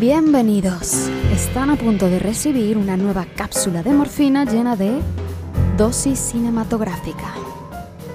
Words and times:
Bienvenidos. 0.00 1.10
Están 1.30 1.68
a 1.68 1.76
punto 1.76 2.08
de 2.08 2.18
recibir 2.18 2.78
una 2.78 2.96
nueva 2.96 3.26
cápsula 3.36 3.82
de 3.82 3.90
morfina 3.90 4.46
llena 4.46 4.74
de 4.74 4.98
dosis 5.76 6.18
cinematográfica. 6.18 7.34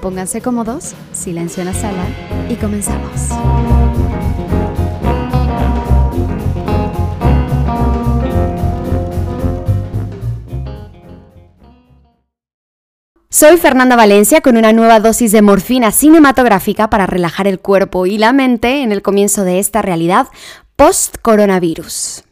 Pónganse 0.01 0.41
cómodos, 0.41 0.95
silencio 1.13 1.61
en 1.61 1.67
la 1.67 1.73
sala 1.75 2.03
y 2.49 2.55
comenzamos. 2.55 3.29
Soy 13.29 13.57
Fernanda 13.57 13.95
Valencia 13.95 14.41
con 14.41 14.57
una 14.57 14.73
nueva 14.73 14.99
dosis 14.99 15.31
de 15.31 15.43
morfina 15.43 15.91
cinematográfica 15.91 16.89
para 16.89 17.05
relajar 17.05 17.47
el 17.47 17.59
cuerpo 17.59 18.07
y 18.07 18.17
la 18.17 18.33
mente 18.33 18.81
en 18.81 18.91
el 18.91 19.03
comienzo 19.03 19.43
de 19.43 19.59
esta 19.59 19.83
realidad 19.83 20.29
post-coronavirus. 20.75 22.23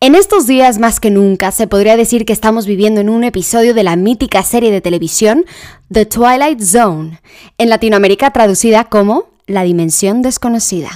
En 0.00 0.16
estos 0.16 0.48
días 0.48 0.78
más 0.80 0.98
que 0.98 1.10
nunca 1.10 1.52
se 1.52 1.68
podría 1.68 1.96
decir 1.96 2.24
que 2.24 2.32
estamos 2.32 2.66
viviendo 2.66 3.00
en 3.00 3.08
un 3.08 3.22
episodio 3.22 3.74
de 3.74 3.84
la 3.84 3.94
mítica 3.94 4.42
serie 4.42 4.72
de 4.72 4.80
televisión 4.80 5.44
The 5.92 6.06
Twilight 6.06 6.60
Zone, 6.60 7.20
en 7.58 7.70
Latinoamérica 7.70 8.32
traducida 8.32 8.84
como 8.84 9.26
La 9.46 9.62
Dimensión 9.62 10.20
Desconocida. 10.20 10.90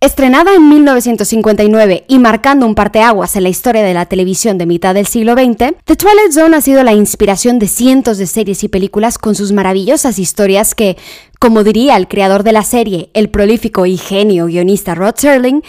Estrenada 0.00 0.54
en 0.54 0.68
1959 0.68 2.06
y 2.08 2.18
marcando 2.18 2.66
un 2.66 2.74
parteaguas 2.74 3.36
en 3.36 3.44
la 3.44 3.50
historia 3.50 3.82
de 3.82 3.94
la 3.94 4.06
televisión 4.06 4.58
de 4.58 4.66
mitad 4.66 4.94
del 4.94 5.06
siglo 5.06 5.34
XX, 5.34 5.74
The 5.84 5.94
Twilight 5.94 6.32
Zone 6.32 6.56
ha 6.56 6.60
sido 6.60 6.82
la 6.82 6.94
inspiración 6.94 7.60
de 7.60 7.68
cientos 7.68 8.18
de 8.18 8.26
series 8.26 8.64
y 8.64 8.68
películas 8.68 9.18
con 9.18 9.36
sus 9.36 9.52
maravillosas 9.52 10.18
historias 10.18 10.74
que, 10.74 10.96
como 11.38 11.62
diría 11.62 11.96
el 11.96 12.08
creador 12.08 12.42
de 12.42 12.52
la 12.52 12.64
serie, 12.64 13.10
el 13.14 13.28
prolífico 13.28 13.86
y 13.86 13.98
genio 13.98 14.46
guionista 14.46 14.96
Rod 14.96 15.14
Serling, 15.16 15.62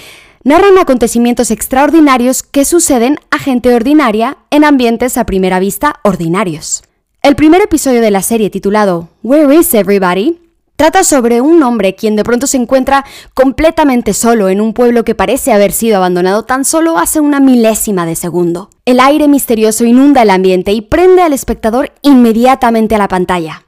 narran 0.43 0.77
acontecimientos 0.77 1.51
extraordinarios 1.51 2.43
que 2.43 2.65
suceden 2.65 3.17
a 3.29 3.39
gente 3.39 3.73
ordinaria 3.73 4.37
en 4.49 4.63
ambientes 4.63 5.17
a 5.17 5.25
primera 5.25 5.59
vista 5.59 5.99
ordinarios. 6.03 6.83
El 7.21 7.35
primer 7.35 7.61
episodio 7.61 8.01
de 8.01 8.11
la 8.11 8.21
serie 8.21 8.49
titulado 8.49 9.09
Where 9.23 9.55
is 9.55 9.73
Everybody 9.73 10.39
Trata 10.81 11.03
sobre 11.03 11.41
un 11.41 11.61
hombre 11.61 11.93
quien 11.93 12.15
de 12.15 12.23
pronto 12.23 12.47
se 12.47 12.57
encuentra 12.57 13.05
completamente 13.35 14.15
solo 14.15 14.49
en 14.49 14.59
un 14.59 14.73
pueblo 14.73 15.03
que 15.03 15.13
parece 15.13 15.53
haber 15.53 15.73
sido 15.73 15.97
abandonado 15.97 16.41
tan 16.41 16.65
solo 16.65 16.97
hace 16.97 17.19
una 17.19 17.39
milésima 17.39 18.07
de 18.07 18.15
segundo. 18.15 18.71
El 18.85 18.99
aire 18.99 19.27
misterioso 19.27 19.85
inunda 19.85 20.23
el 20.23 20.31
ambiente 20.31 20.71
y 20.71 20.81
prende 20.81 21.21
al 21.21 21.33
espectador 21.33 21.91
inmediatamente 22.01 22.95
a 22.95 22.97
la 22.97 23.07
pantalla. 23.09 23.63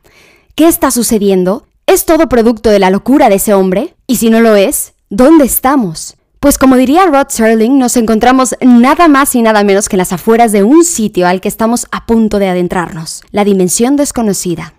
¿Qué 0.56 0.68
está 0.68 0.90
sucediendo? 0.90 1.68
¿Es 1.86 2.06
todo 2.06 2.28
producto 2.28 2.72
de 2.72 2.80
la 2.80 2.90
locura 2.90 3.30
de 3.30 3.36
ese 3.36 3.54
hombre? 3.54 3.94
Y 4.08 4.16
si 4.16 4.32
no 4.32 4.40
lo 4.40 4.56
es, 4.56 4.94
¿dónde 5.12 5.46
estamos? 5.46 6.16
Pues 6.44 6.58
como 6.58 6.76
diría 6.76 7.06
Rod 7.06 7.28
Serling, 7.30 7.80
nos 7.80 7.96
encontramos 7.96 8.54
nada 8.60 9.08
más 9.08 9.34
y 9.34 9.42
nada 9.42 9.64
menos 9.64 9.88
que 9.88 9.96
en 9.96 10.00
las 10.00 10.12
afueras 10.12 10.52
de 10.52 10.62
un 10.62 10.84
sitio 10.84 11.26
al 11.26 11.40
que 11.40 11.48
estamos 11.48 11.88
a 11.90 12.06
punto 12.06 12.38
de 12.38 12.50
adentrarnos, 12.50 13.22
la 13.32 13.46
dimensión 13.46 13.96
desconocida. 13.96 14.74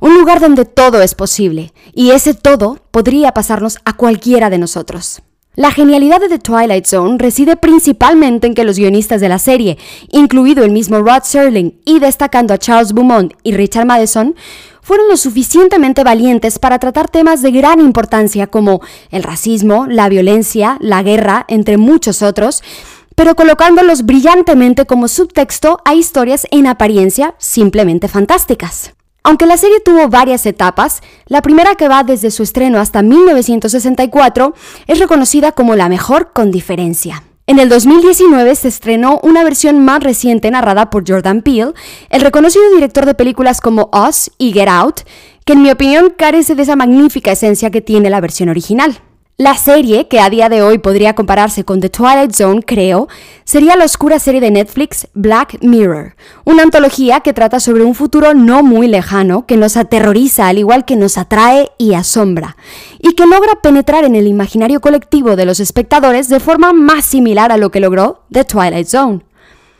Un 0.00 0.14
lugar 0.14 0.40
donde 0.40 0.64
todo 0.64 1.02
es 1.02 1.14
posible, 1.14 1.72
y 1.92 2.10
ese 2.10 2.34
todo 2.34 2.80
podría 2.90 3.30
pasarnos 3.30 3.78
a 3.84 3.92
cualquiera 3.92 4.50
de 4.50 4.58
nosotros. 4.58 5.22
La 5.54 5.70
genialidad 5.70 6.18
de 6.18 6.28
The 6.28 6.40
Twilight 6.40 6.84
Zone 6.84 7.16
reside 7.16 7.56
principalmente 7.56 8.48
en 8.48 8.54
que 8.54 8.64
los 8.64 8.76
guionistas 8.76 9.20
de 9.20 9.28
la 9.28 9.38
serie, 9.38 9.78
incluido 10.10 10.64
el 10.64 10.72
mismo 10.72 10.98
Rod 10.98 11.22
Serling 11.22 11.80
y 11.84 12.00
destacando 12.00 12.52
a 12.52 12.58
Charles 12.58 12.92
Beaumont 12.92 13.34
y 13.44 13.52
Richard 13.54 13.86
Madison, 13.86 14.34
fueron 14.84 15.08
lo 15.08 15.16
suficientemente 15.16 16.04
valientes 16.04 16.60
para 16.60 16.78
tratar 16.78 17.08
temas 17.08 17.42
de 17.42 17.50
gran 17.50 17.80
importancia 17.80 18.46
como 18.46 18.80
el 19.10 19.24
racismo, 19.24 19.86
la 19.88 20.08
violencia, 20.08 20.76
la 20.80 21.02
guerra, 21.02 21.44
entre 21.48 21.78
muchos 21.78 22.22
otros, 22.22 22.62
pero 23.16 23.34
colocándolos 23.34 24.04
brillantemente 24.04 24.86
como 24.86 25.08
subtexto 25.08 25.80
a 25.84 25.94
historias 25.94 26.46
en 26.50 26.66
apariencia 26.66 27.34
simplemente 27.38 28.08
fantásticas. 28.08 28.92
Aunque 29.22 29.46
la 29.46 29.56
serie 29.56 29.80
tuvo 29.80 30.08
varias 30.08 30.44
etapas, 30.44 31.00
la 31.26 31.40
primera 31.40 31.76
que 31.76 31.88
va 31.88 32.04
desde 32.04 32.30
su 32.30 32.42
estreno 32.42 32.78
hasta 32.78 33.02
1964 33.02 34.54
es 34.86 34.98
reconocida 34.98 35.52
como 35.52 35.76
la 35.76 35.88
mejor 35.88 36.32
con 36.34 36.50
diferencia. 36.50 37.24
En 37.46 37.58
el 37.58 37.68
2019 37.68 38.54
se 38.54 38.68
estrenó 38.68 39.20
una 39.22 39.44
versión 39.44 39.84
más 39.84 40.02
reciente 40.02 40.50
narrada 40.50 40.88
por 40.88 41.04
Jordan 41.06 41.42
Peele, 41.42 41.74
el 42.08 42.22
reconocido 42.22 42.64
director 42.74 43.04
de 43.04 43.12
películas 43.12 43.60
como 43.60 43.90
Us 43.92 44.30
y 44.38 44.54
Get 44.54 44.68
Out, 44.68 45.00
que 45.44 45.52
en 45.52 45.60
mi 45.60 45.70
opinión 45.70 46.14
carece 46.16 46.54
de 46.54 46.62
esa 46.62 46.74
magnífica 46.74 47.32
esencia 47.32 47.70
que 47.70 47.82
tiene 47.82 48.08
la 48.08 48.22
versión 48.22 48.48
original. 48.48 48.98
La 49.36 49.56
serie, 49.56 50.06
que 50.06 50.20
a 50.20 50.30
día 50.30 50.48
de 50.48 50.62
hoy 50.62 50.78
podría 50.78 51.16
compararse 51.16 51.64
con 51.64 51.80
The 51.80 51.88
Twilight 51.88 52.30
Zone, 52.30 52.62
creo, 52.62 53.08
sería 53.42 53.74
la 53.74 53.84
oscura 53.84 54.20
serie 54.20 54.40
de 54.40 54.52
Netflix 54.52 55.08
Black 55.12 55.58
Mirror, 55.60 56.14
una 56.44 56.62
antología 56.62 57.18
que 57.18 57.32
trata 57.32 57.58
sobre 57.58 57.82
un 57.82 57.96
futuro 57.96 58.32
no 58.32 58.62
muy 58.62 58.86
lejano 58.86 59.44
que 59.44 59.56
nos 59.56 59.76
aterroriza 59.76 60.46
al 60.46 60.58
igual 60.58 60.84
que 60.84 60.94
nos 60.94 61.18
atrae 61.18 61.68
y 61.78 61.94
asombra, 61.94 62.56
y 63.00 63.16
que 63.16 63.26
logra 63.26 63.60
penetrar 63.60 64.04
en 64.04 64.14
el 64.14 64.28
imaginario 64.28 64.80
colectivo 64.80 65.34
de 65.34 65.46
los 65.46 65.58
espectadores 65.58 66.28
de 66.28 66.38
forma 66.38 66.72
más 66.72 67.04
similar 67.04 67.50
a 67.50 67.56
lo 67.56 67.72
que 67.72 67.80
logró 67.80 68.22
The 68.30 68.44
Twilight 68.44 68.86
Zone. 68.86 69.24